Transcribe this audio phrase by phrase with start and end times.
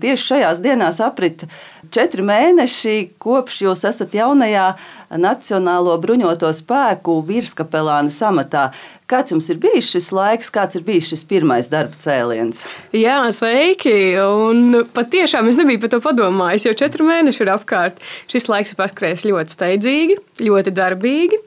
[0.00, 1.44] Tieši šajās dienās aprit
[1.92, 4.72] četri mēneši, kopš jūs esat jaunajā
[5.20, 8.68] Nacionālo bruņoto spēku virskapelāna amatā.
[9.10, 12.62] Kāds jums ir bijis šis laiks, kāds ir bijis šis pirmais darba cēliens?
[12.94, 14.14] Jā, sveiki!
[14.22, 17.98] Un patiešām es nebiju par to padomājis, jo četri mēneši ir apkārt.
[18.30, 21.40] Šis laiks ir paskrējis ļoti steidzīgi, ļoti darbīgi,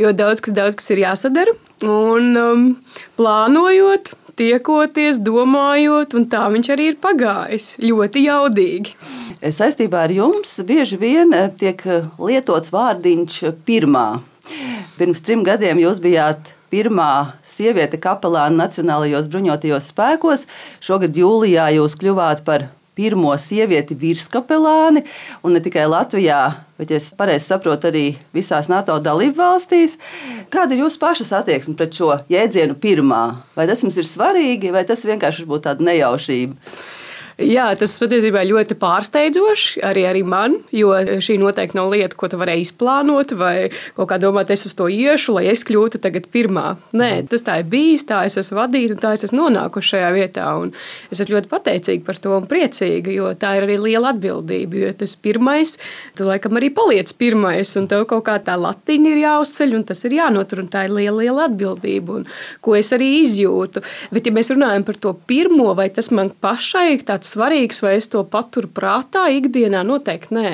[0.00, 1.52] jo daudz kas, daudz kas ir jāsadara.
[1.84, 2.64] Un um,
[3.20, 7.72] plānojot, tiekoties, domājot, un tā viņš arī ir pagājis.
[7.82, 8.94] Ļoti jaudīgi.
[9.40, 14.08] Saistībā ar jums bieži vien eh, tiek eh, lietots vārdiņš pirmā.
[14.98, 20.46] Pirms trim gadiem jūs bijāt pirmā sieviete kapelāna Nacionālajos bruņotajos spēkos.
[20.84, 22.68] Šogad jūlijā jūs kļuvāt par
[23.00, 25.04] pirmo sievieti virskapelāni,
[25.44, 26.40] un ne tikai Latvijā,
[26.80, 28.04] bet es pareizi saprotu arī
[28.36, 29.96] visās NATO dalību valstīs.
[30.52, 33.24] Kāda ir jūsu pašas attieksme pret šo jēdzienu pirmā?
[33.56, 36.74] Vai tas jums ir svarīgi, vai tas vienkārši ir tāda nejaušība?
[37.40, 40.92] Jā, tas patiesībā ļoti pārsteidzoši arī, arī man, jo
[41.24, 44.90] šī noteikti nav lieta, ko tu vari izplānot vai kaut kā domāt, es uz to
[44.92, 46.74] iešu, lai es kļūtu tagad pirmā.
[46.92, 47.30] Nē, mhm.
[47.32, 50.48] tas tā ir bijis, tā es esmu vadīta un tā es esmu nonākusi šajā vietā.
[51.08, 54.82] Es esmu ļoti pateicīga par to un priecīga, jo tā ir arī liela atbildība.
[54.82, 55.78] Jo tas pirmais,
[56.18, 60.04] tu laikam arī paliec pirmais, un tev kaut kā tā latiņa ir jāuzceļ, un tas
[60.04, 62.28] ir jānotur, un tā ir liela, liela atbildība, un
[62.60, 63.84] ko es arī izjūtu.
[64.12, 68.10] Bet, ja mēs runājam par to pirmo, vai tas man pašai tāds svarīgs, vai es
[68.10, 69.84] to paturu prātā ikdienā?
[69.86, 70.52] Noteikti nē.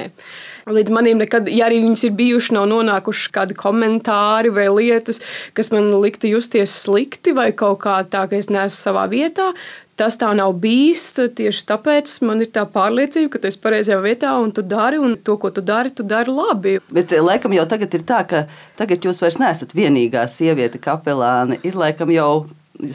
[0.67, 5.21] Līdz manim nekad, ja arī viņas ir bijušas, nav nonākuši kādi komentāri vai lietas,
[5.55, 9.53] kas man liktu justies slikti vai kaut kā tā, ka es neesmu savā vietā.
[9.97, 11.07] Tas tā nav bijis.
[11.17, 15.15] Tieši tāpēc man ir tā pārliecība, ka tu esi pareizajā vietā un tu dari, un
[15.17, 16.77] to, ko tu dari, tu dari labi.
[16.93, 18.45] Bet laikam jau tagad ir tā, ka
[18.77, 21.57] tagad jūs vairs neesat vienīgā sieviete kapelāne.
[21.65, 22.45] Ir laikam jau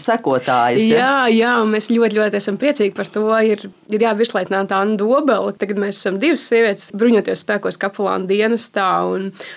[0.01, 0.83] sekotājas.
[0.85, 1.01] Ja?
[1.01, 3.25] Jā, jā, mēs ļoti, ļoti esam priecīgi par to.
[3.45, 5.53] Ir, ir jā, virsleitnanta Anna Dobela.
[5.57, 8.89] Tagad mēs esam divas sievietes bruņoties spēkos kapelāna dienestā.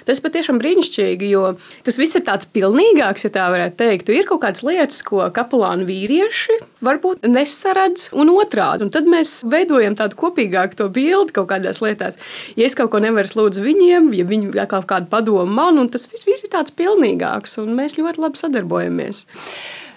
[0.08, 1.54] Tas patiešām brīnišķīgi, jo
[1.86, 4.12] tas viss ir tāds pilnīgāks, ja tā varētu teikt.
[4.14, 8.86] Ir kaut kādas lietas, ko kapelāna vīrieši varbūt nesaredz, un otrādi.
[8.86, 12.18] Un tad mēs veidojam tādu kopīgāku to bildi kaut kādās lietās.
[12.58, 16.06] Ja es kaut ko nevaru lūdzu viņiem, ja viņi kaut kādu padomu man, un tas
[16.10, 19.24] viss, viss ir tāds pilnīgāks, un mēs ļoti labi sadarbojamies.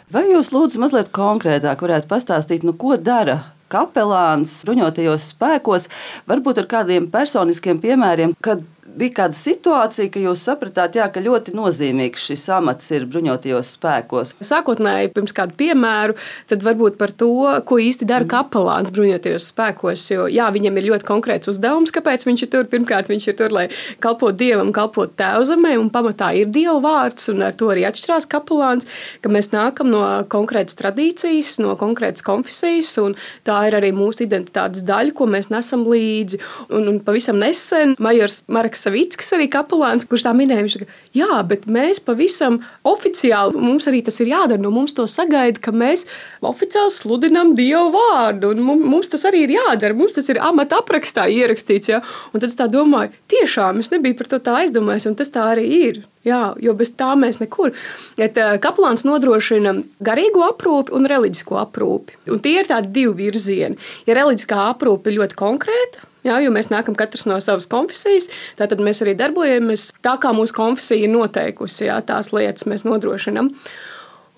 [0.08, 5.90] Vai jūs lūdzu mazliet konkrētāk varētu pastāstīt, nu, ko dara kapelāns bruņotajos spēkos,
[6.32, 8.64] varbūt ar kādiem personiskiem piemēriem, kad
[9.00, 14.34] bija kāda situācija, ka jūs sapratāt, jā, ka ļoti nozīmīgs šis amats ir bruņotajos spēkos?
[14.44, 16.18] Sākotnēji, pirms kādu piemēru,
[16.50, 17.30] tad varbūt par to,
[17.68, 20.08] ko īsti dara kapelāns bruņotajos spēkos.
[20.12, 22.70] Jo jā, viņam ir ļoti konkrēts uzdevums, kāpēc viņš ir tur.
[22.72, 23.68] Pirmkārt, viņš ir tur, lai
[24.04, 28.90] kalpotu dievam, kalpotu tēvzemē, un pamatā ir dieva vārds, un ar to arī atšķirās kapelāns,
[29.24, 33.16] ka mēs nākam no konkrētas tradīcijas, no konkrētas konfesijas, un
[33.48, 36.42] tā ir arī mūsu identitātes daļa, ko mēs nesam līdzi.
[36.74, 41.40] Un, un pavisam nesen Majors Marks Savickis, arī kapelāns, kurš tā minēja, viņš saka, jā,
[41.50, 46.06] bet mēs pavisam oficiāli, mums arī tas ir jādara, no mums to sagaida, ka mēs
[46.46, 51.28] oficiāli sludinām Dievu vārdu, un mums tas arī ir jādara, mums tas ir amata aprakstā
[51.34, 52.00] ierakstīts, ja?
[52.32, 55.50] un tad es tā domāju, tiešām es nebiju par to tā aizdomājis, un tas tā
[55.56, 56.06] arī ir.
[56.28, 57.72] Jā, jo bez tā mēs nekur.
[58.20, 62.18] Et, kaplāns nodrošina garīgo aprūpi un reliģisko aprūpi.
[62.34, 63.80] Un tie ir tādi divi virzieni.
[64.10, 68.28] Ja reliģiskā aprūpe ir ļoti konkrēta, Jā, jo mēs nākam katrs no savas konfesijas,
[68.60, 71.86] tad mēs arī darbojamies tā, kā mūsu konfesija ir noteikusi.
[71.88, 73.54] Jā, tās lietas mēs nodrošinām.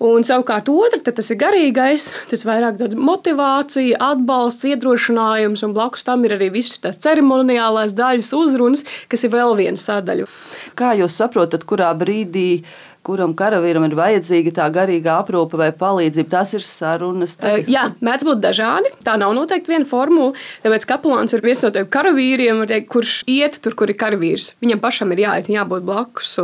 [0.00, 6.38] Un savukārt, otra, tas ir garīgais, tas vairāk motivācija, atbalsts, iedrošinājums, un blakus tam ir
[6.38, 10.24] arī visas tās ceremoniālās daļas, uzrunas, kas ir vēl viena sadaļa.
[10.80, 12.62] Kā jūs saprotat, kurā brīdī
[13.06, 16.28] kuram karavīram ir vajadzīga tā garīga aprūpe vai palīdzība.
[16.30, 17.36] Tas ir sarunas.
[17.40, 17.68] Tagad.
[17.70, 18.92] Jā, mēdz būt dažādi.
[19.06, 20.34] Tā nav noteikti viena formula.
[20.64, 24.52] Tāpēc kapelāns ir viens no tiem karavīriem, kurš iet tur, kur ir karavīrs.
[24.62, 26.36] Viņam pašam ir jāiet, jābūt blakus.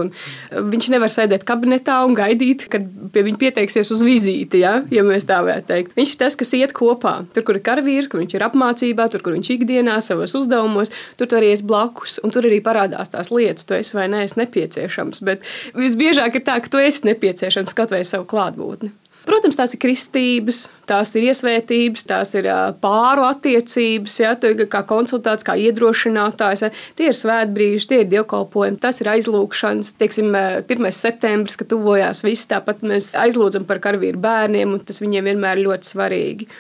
[0.57, 5.29] Viņš nevar sēdēt kabinetā un gaidīt, kad pie viņa pieteiksies uz vizīti, ja, ja mēs
[5.29, 5.95] tā varētu teikt.
[5.99, 7.19] Viņš ir tas, kas iet kopā.
[7.37, 11.37] Tur, kur ir karavīrs, kur viņš ir apmācībā, tur, kur viņš ikdienā savos uzdevumos, tur
[11.37, 12.19] arī ir blakus.
[12.25, 15.23] Un tur arī parādās tās lietas, tu esi vai nē, es nepieciešams.
[15.27, 15.45] Bet
[15.77, 18.93] visbiežāk ir tā, ka tu esi nepieciešams kaut vai savu klātbūtni.
[19.27, 22.47] Protams, tās ir kristības, tās ir iesvētības, tās ir
[22.79, 24.37] pāru attiecības, ja,
[24.71, 26.63] kā konsultāts, kā iedrošinātājs.
[26.63, 26.71] Ja.
[26.95, 29.97] Tie ir svētbrīži, tie ir dievkalpojumi, tas ir aizlūgšanas.
[29.99, 30.91] Teiksim, 1.
[30.95, 35.73] septembris, kad tuvojās viss, tāpat mēs aizlūdzam par karavīru bērniem, un tas viņiem vienmēr ir
[35.73, 36.51] ļoti svarīgi.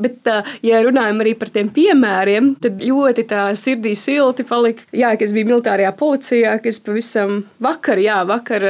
[0.00, 0.28] Bet,
[0.64, 4.86] ja runājam arī par tiem piemēriem, tad ļoti tā sirdī silti palika.
[4.96, 8.66] Jā, ka es biju militārajā policijā, ka es pavisam vakar, jā, vakar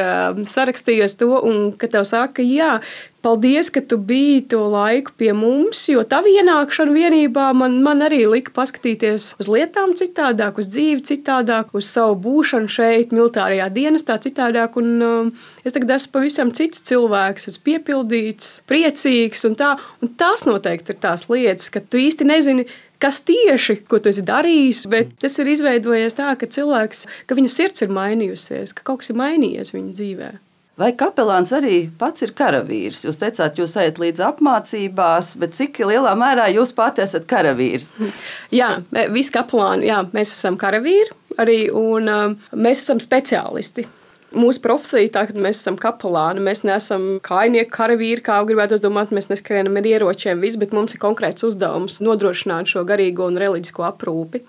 [0.48, 2.78] sarakstījos to, un ka tev saka, jā,
[3.20, 8.22] Paldies, ka tu biji to laiku pie mums, jo tā ienākšana vienībā man, man arī
[8.24, 14.80] lika paskatīties uz lietām citādāk, uz dzīvi citādāk, uz savu būšanu šeit, militārajā dienestā citādāk.
[14.80, 15.30] Un, um,
[15.64, 19.74] es tagad esmu pavisam cits cilvēks, esmu piepildīts, priecīgs un tā.
[20.00, 22.68] Un tās noteikti ir tās lietas, ka tu īsti nezini,
[23.04, 27.52] kas tieši, ko tu esi darījis, bet tas ir izveidojies tā, ka cilvēks, ka viņa
[27.52, 30.46] sirds ir mainījusies, ka kaut kas ir mainījies viņa dzīvēm.
[30.80, 33.02] Vai kapelāns arī pats ir karavīrs?
[33.04, 37.90] Jūs teicāt, jūs ejat līdz apmācībās, bet cik lielā mērā jūs pati esat karavīrs?
[38.60, 38.78] Jā,
[39.12, 43.84] visi kapelāni, jā, mēs esam karavīri arī, un um, mēs esam speciālisti.
[44.30, 49.28] Mūsu profesija, tā, kad mēs esam kapelāni, mēs neesam kainieki, karavīri, kā gribētu domāt, mēs
[49.28, 54.44] neskrienam ar ieročiem, viss, bet mums ir konkrēts uzdevums nodrošināt šo garīgo un reliģisko aprūpi.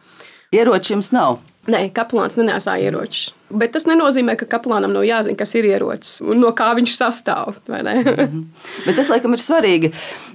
[0.54, 1.42] Ieroči jums nav?
[1.70, 3.36] Nē, kapelāns nenēsā ieročus.
[3.54, 7.60] Bet tas nenozīmē, ka kaplānam nav jāzina, kas ir ierocis un no kā viņš sastāv.
[7.68, 8.44] Mm -hmm.
[8.86, 9.92] Bet tas, laikam, ir svarīgi.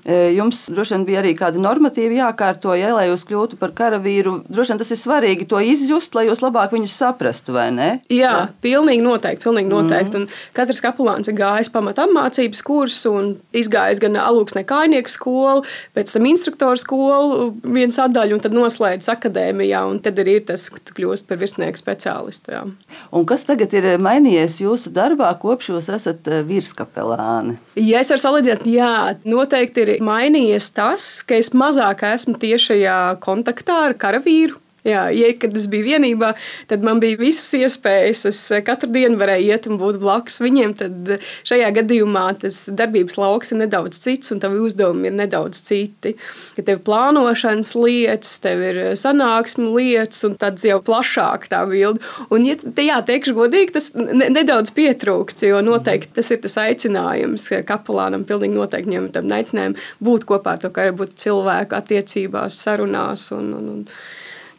[0.07, 4.37] E, jums droši vien bija arī kādi normatīvi jākārto, ja, lai jūs kļūtu par karavīru.
[4.47, 7.89] Droši vien tas ir svarīgi to izjust, lai jūs labāk viņus saprastu, vai ne?
[8.07, 8.45] Jā, Jā.
[8.63, 9.43] pilnīgi noteikti.
[9.43, 10.21] Pilnīgi noteikti.
[10.21, 10.45] Mm -hmm.
[10.55, 15.65] Katrs kapelāns ir gājis pamat apmācības kursu un izgājis gan alūksne kājnieku skolu,
[15.97, 19.83] pēc tam instruktoru skolu, viens sadaļu un tad noslēdz akadēmijā.
[19.91, 22.53] Un tad ir tas, ka tu kļūst par virsnieku speciālistu.
[22.53, 22.63] Jā.
[23.11, 27.59] Un kas tagad ir mainījies jūsu darbā, kopš jūs esat eh, virskapelāni?
[27.75, 33.83] Ja es varu salīdzināt, jā, noteikti ir mainījies tas, ka es mazāk esmu tiešajā kontaktā
[33.89, 36.29] ar karavīru Jā, ja, kad es biju vienībā,
[36.71, 38.23] tad man bija visas iespējas.
[38.31, 40.75] Es katru dienu varēju iet un būt blakus viņiem.
[40.79, 41.09] Tad
[41.49, 46.15] šajā gadījumā tas darbības lauks ir nedaudz cits, un tavi uzdevumi ir nedaudz citi.
[46.55, 52.05] Ka tev ir plānošanas lietas, tev ir sanāksmu lietas, un tad jau plašāk tā bilde.
[52.31, 57.49] Un, ja te, jā, teikšu godīgi, tas nedaudz pietrūkst, jo noteikti tas ir tas aicinājums
[57.67, 62.63] kapelānam, pilnīgi noteikti ņemt tam aicinājumu būt kopā ar to, kā arī būt cilvēku attiecībās,
[62.63, 63.33] sarunās.
[63.35, 63.85] Un, un, un.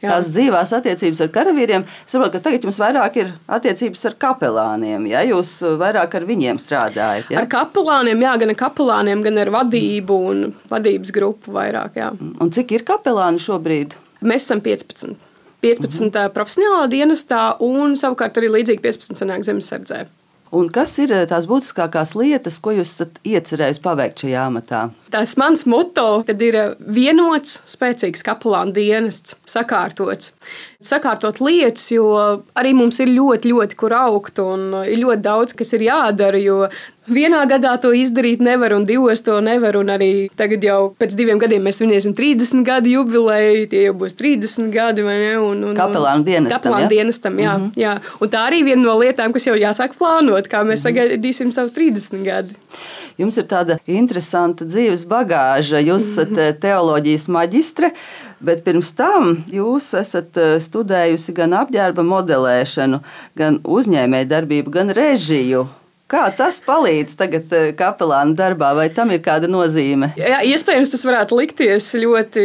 [0.02, 1.86] Tās dzīvās attiecības ar karavīriem.
[2.06, 5.08] Es saprotu, ka tagad jums vairāk ir attiecības ar kapelāniem.
[5.12, 5.24] Ja?
[5.28, 7.32] Jūs vairāk ar viņiem strādājat.
[7.34, 7.44] Ja?
[7.44, 11.98] Ar kapelāniem, jā, gan ar kapelāniem, gan ar vadību un vadības grupu vairāk.
[12.02, 12.12] Jā.
[12.18, 13.98] Un cik ir kapelāni šobrīd?
[14.26, 15.18] Mēs esam 15.
[15.62, 16.30] 15 mm -hmm.
[16.34, 20.06] profesionālā dienestā un savukārt arī līdzīgi 15 senāk zemesardzē.
[20.52, 24.90] Un kas ir tās būtiskākās lietas, ko jūs esat iecerējis paveikt šajā amatā?
[25.12, 30.34] Tas mans moto ir eh, vienots, spēcīgs kapelāna dienests, sakārtots.
[30.84, 32.12] Sakārtot lietas, jo
[32.58, 36.42] arī mums ir ļoti, ļoti kur augt un ir ļoti daudz, kas ir jādara.
[36.42, 36.68] Jo
[37.08, 39.78] Vienā gadā to izdarīt nevar, un divos to nevar.
[39.80, 43.70] Un arī tagad, jau pēc diviem gadiem, mēs svinēsim 30 gadu jubileju.
[43.72, 45.06] Tie jau būs 30 gadi,
[45.78, 46.52] kapelāna dienestam.
[46.52, 46.92] Kapelāna ja?
[46.92, 47.80] dienestam jā, mm -hmm.
[47.80, 47.94] jā.
[48.20, 50.84] Un tā arī viena no lietām, kas jau jāsāk plānot, kā mēs mm -hmm.
[50.84, 52.54] sagaidīsim savus 30 gadus.
[53.18, 55.82] Jums ir tāda interesanta dzīves bagāža.
[55.84, 56.40] Jūs esat mhm.
[56.42, 57.92] eh, teoloģijas maģistre,
[58.42, 63.02] bet pirms tam jūs esat eh, studējusi gan apģērba modelēšanu,
[63.38, 65.68] gan uzņēmējdarbību, gan režiju.
[66.08, 70.14] Kā tas palīdz tagad eh, kapelāna darbā, vai tam ir kāda nozīme?
[70.16, 72.44] Jā, iespējams, tas varētu likties ļoti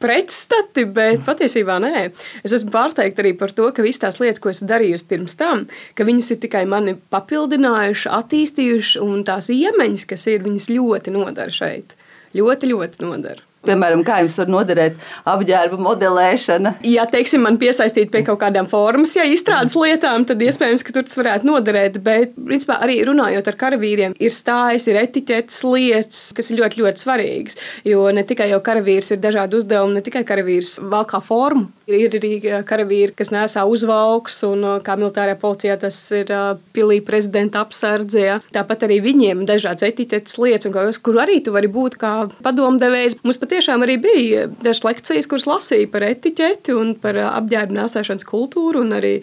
[0.00, 2.06] pretstati, bet patiesībā nē.
[2.40, 5.66] Es esmu pārsteigta arī par to, ka visas tās lietas, ko esmu darījusi pirms tam,
[5.92, 11.52] ka viņas ir tikai mani papildinājušas, attīstījušas, un tās iemaņas, kas ir, viņas ļoti nodara
[11.52, 11.92] šeit.
[12.32, 13.45] Ļoti, ļoti nodara.
[13.66, 14.98] Piemēram, kā jums var noderēt
[15.28, 16.76] apģērba modelēšana?
[16.86, 21.06] Ja, teiksim, man piesaistīt pie kaut kādām formas, ja izstrādes lietām, tad iespējams, ka tur
[21.06, 22.00] tas varētu noderēt.
[22.06, 27.06] Bet, principā, arī runājot ar karavīriem, ir stājas, ir etiķetes lietas, kas ir ļoti, ļoti
[27.06, 27.60] svarīgas.
[27.86, 31.70] Jo ne tikai jau karavīrs ir dažādi uzdevumi, ne tikai karavīrs valkā formu.
[31.86, 32.32] Ir arī
[32.66, 36.32] karavīri, kas nesā uzvalkus, un kā militārajā policijā tas ir
[36.74, 38.40] pilī prezidenta apsardzē.
[38.50, 43.20] Tāpat arī viņiem ir dažādas etiķetes lietas, kur arī tu vari būt kā padomdevējs.
[43.22, 48.26] Mums pat tiešām arī bija dažas lekcijas, kuras lasīja par etiķeti un par apģērbu nēsāšanas
[48.26, 49.14] kultūru un arī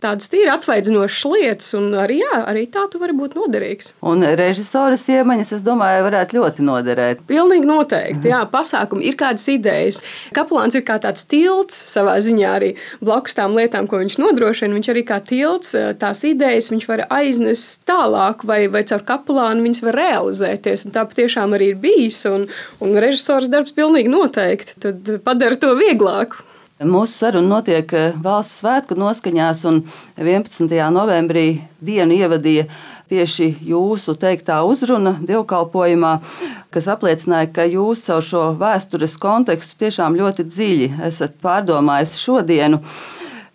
[0.00, 1.68] tādas tīri atsvaidzinošas lietas.
[1.76, 3.92] Arī, jā, arī tā tu vari būt noderīgs.
[4.08, 7.22] Un režisoras iemaņas, es domāju, varētu ļoti noderēt.
[7.28, 8.32] Pilnīgi noteikti.
[8.32, 10.00] Jā, pasākumi ir kādas idejas.
[10.36, 12.72] Kapelāns ir kā tāds tilts savā ziņā arī
[13.04, 14.74] blakus tām lietām, ko viņš nodrošina.
[14.76, 19.84] Viņš arī kā tilts tās idejas viņš var aiznest tālāk vai, vai caur kapelānu viņas
[19.86, 20.86] var realizēties.
[20.88, 22.24] Un tā patiešām arī ir bijis.
[22.30, 22.48] Un,
[22.84, 26.46] un režisors darbs pilnīgi noteikti tad padara to vieglāku.
[26.76, 29.78] Mūsu saruna notiek eh, valsts svētku noskaņās, un
[30.20, 30.68] 11.
[30.92, 32.66] novembrī dienu ievadīja
[33.10, 36.12] tieši jūsu teiktā uzruna dievkalpojumā,
[36.74, 42.82] kas apliecināja, ka jūs caur šo vēstures kontekstu tiešām ļoti dziļi esat pārdomājis šodienu.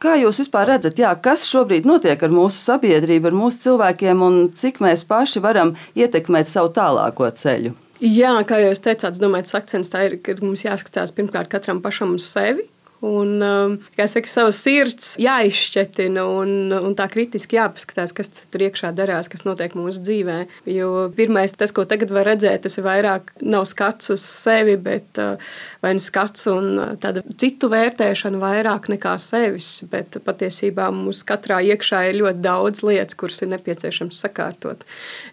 [0.01, 4.39] Kā jūs vispār redzat, jā, kas šobrīd notiek ar mūsu sabiedrību, ar mūsu cilvēkiem un
[4.57, 7.75] cik mēs paši varam ietekmēt savu tālāko ceļu?
[8.01, 8.81] Jā, kā jau es
[9.21, 12.65] domāju, tas akcents tā ir, ka mums jāskatās pirmkārt katram pašam uz sevi.
[13.01, 18.91] Un, um, kā saka, savas sirds jāizšķetina un, un tā kritiski jāpaskatās, kas tur iekšā
[18.93, 20.35] darās, kas notiek mūsu dzīvē.
[20.69, 25.17] Jo pirmais, tas, ko tagad var redzēt, tas ir vairāk nav skats uz sevi, bet
[25.17, 25.41] uh,
[25.81, 29.71] vai nu skats un uh, tāda citu vērtēšana vairāk nekā sevis.
[29.89, 34.85] Bet patiesībā mums katrā iekšā ir ļoti daudz lietas, kuras ir nepieciešams sakārtot.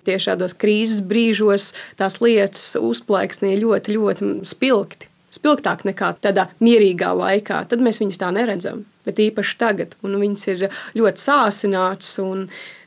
[0.08, 7.62] Tieši šādos krīzes brīžos tās lietas uzplaiksnīja ļoti, ļoti spilgti spilgtāk nekā tādā mierīgā laikā,
[7.70, 8.84] tad mēs viņus tā neredzam.
[9.06, 10.68] Bet īpaši tagad, un viņas ir
[10.98, 12.16] ļoti sāsināts.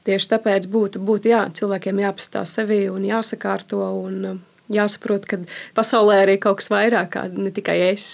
[0.02, 3.84] Tieši tāpēc būtu, būtu jā, cilvēkiem jāpastāv sevi un jāsakārto.
[4.08, 4.40] Un, um,
[4.72, 5.36] Jāsaprot, ka
[5.76, 8.06] pasaulē arī kaut kas vairāk, kā ne tikai es,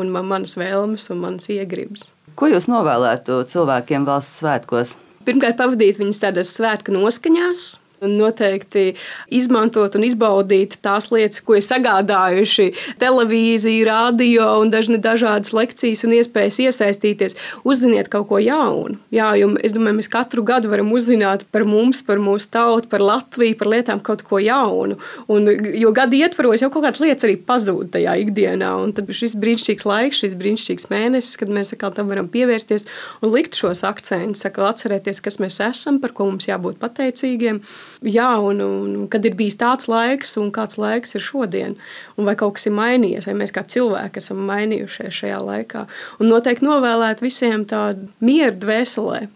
[0.00, 2.06] un man, manas vēlmes un manas iegribas.
[2.40, 4.94] Ko jūs novēlētu cilvēkiem valsts svētkos?
[5.28, 7.66] Pirmkārt, pavadīt viņus tādās svētku noskaņās,
[8.04, 8.90] Noteikti
[9.32, 12.66] izmantot un izbaudīt tās lietas, ko ir sagādājuši
[13.00, 17.38] televīzija, radio un dažni dažādas lekcijas un iespējas iesaistīties.
[17.64, 18.98] Uzziniet kaut ko jaunu.
[19.14, 23.04] Jā, jo es domāju, mēs katru gadu varam uzzināt par mums, par mūsu tautu, par
[23.04, 24.98] Latviju, par lietām kaut ko jaunu.
[25.32, 28.74] Un, jo gadu ietvaros jau kaut kādas lietas arī pazūd tajā ikdienā.
[28.82, 32.84] Un tad šis brīnišķīgs laiks, šis brīnišķīgs mēnesis, kad mēs atkal tam varam pievērsties
[33.22, 37.62] un likt šos akcentus, atcerēties, kas mēs esam, par ko mums jābūt pateicīgiem.
[38.04, 41.76] Jā, un, un kad ir bijis tāds laiks, un kāds laiks ir šodien,
[42.16, 45.86] un vai kaut kas ir mainījies, vai mēs kā cilvēki esam mainījušies šajā laikā.
[46.20, 49.26] Un noteikti novēlēt visiem tādu mieru dvēselē,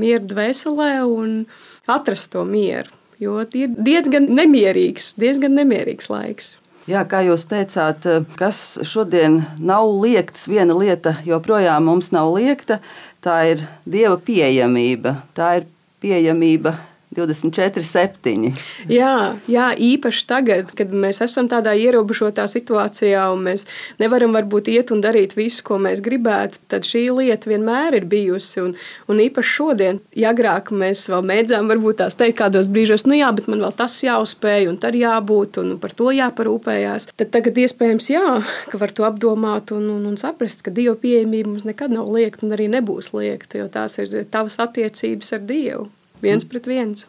[0.00, 1.44] mieru dvēselē un
[1.90, 2.92] atrast to mieru.
[3.20, 6.54] Jo ir diezgan nemierīgs, diezgan nemierīgs laiks.
[6.88, 8.06] Jā, kā jūs teicāt,
[8.40, 12.80] kas šodien nav liekts, viena lieta joprojām mums nav liekta,
[13.22, 15.18] tā ir dieva pieejamība.
[15.36, 15.68] Tā ir
[16.00, 16.72] pieejamība
[17.10, 18.52] 24, 7.
[18.86, 19.14] Jā,
[19.50, 23.66] jā, īpaši tagad, kad mēs esam tādā ierobežotā situācijā un mēs
[23.98, 28.62] nevaram varbūt iet un darīt visu, ko mēs gribētu, tad šī lieta vienmēr ir bijusi.
[28.62, 28.76] Un,
[29.10, 33.34] un īpaši šodien, ja agrāk mēs vēl mēdzām varbūt tās teikt kādos brīžos, nu jā,
[33.34, 38.10] bet man vēl tas jāuzspēj un tad jābūt un par to jāparūpējās, tad tagad iespējams
[38.14, 38.26] jā,
[38.70, 42.46] ka var to apdomāt un, un, un saprast, ka Dieva pieejamība mums nekad nav liekta
[42.46, 45.90] un arī nebūs liekta, jo tās ir tavas attiecības ar Dievu
[46.22, 47.06] viens pret viens.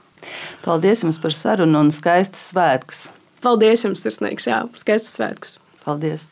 [0.65, 3.07] Paldies jums par sarunu un skaistas svētkus.
[3.41, 5.57] Paldies jums, sirsnīgs, jā, skaistas svētkus.
[5.85, 6.27] Paldies!